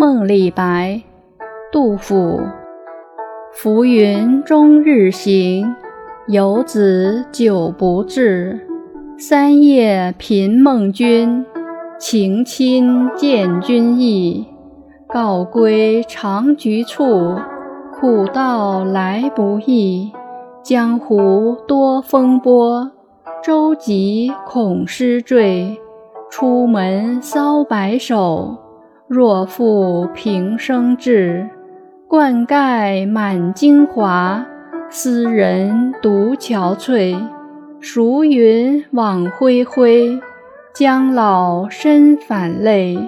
[0.00, 1.02] 梦李白，
[1.72, 2.40] 杜甫。
[3.52, 5.74] 浮云终日行，
[6.28, 8.64] 游子久不至。
[9.18, 11.44] 三夜频梦君，
[11.98, 14.46] 情亲见君意。
[15.08, 17.34] 告归长局处，
[17.92, 20.12] 苦道来不易。
[20.62, 22.92] 江湖多风波，
[23.42, 25.76] 舟楫恐失坠。
[26.30, 28.67] 出门搔白首。
[29.08, 31.48] 若负平生志，
[32.06, 34.46] 冠盖满京华，
[34.90, 37.16] 斯人独憔悴。
[37.80, 40.20] 孰云往恢恢，
[40.74, 42.98] 将老身反泪。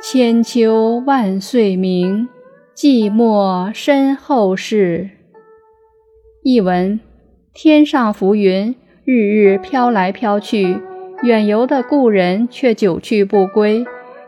[0.00, 2.26] 千秋万岁名，
[2.74, 5.10] 寂寞身后事。
[6.42, 6.98] 译文：
[7.52, 8.74] 天上浮云，
[9.04, 10.80] 日日飘来飘去，
[11.22, 13.84] 远游的故人却久去不归。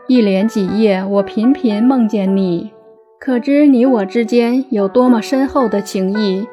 [0.07, 2.71] 一连几夜，我频频梦见你，
[3.19, 6.47] 可知你我之间有多么深厚的情谊。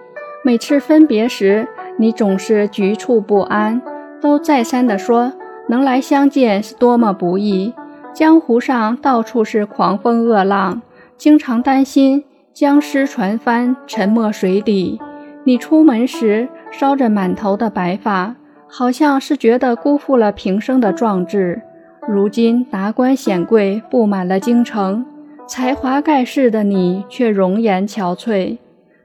[0.44, 3.80] 每次分别时，你总是局促不安，
[4.20, 5.32] 都再三地说
[5.68, 7.72] 能来相见是多么不易。
[8.12, 10.82] 江湖上到处是狂风恶浪，
[11.16, 15.00] 经常担心僵尸船帆沉没水底。
[15.44, 18.34] 你出门时烧着满头的白发，
[18.66, 21.62] 好像是觉得辜负了平生的壮志。
[22.06, 25.04] 如今达官显贵布满了京城，
[25.46, 28.58] 才华盖世的你却容颜憔悴。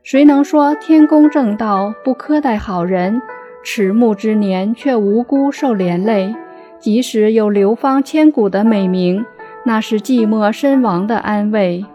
[0.04, 3.22] 谁能说天公正道不苛待好人？
[3.64, 6.36] 迟暮之年却无辜受连累。
[6.78, 9.26] 即使有流芳千古的美名，
[9.66, 11.86] 那是寂寞身亡的安慰。